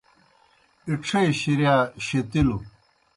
[0.89, 2.57] اِڇھے شِریا شیتِلوْ۔